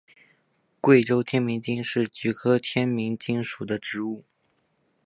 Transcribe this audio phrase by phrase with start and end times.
[0.81, 4.23] 贵州天名精是菊科天名精属的植物。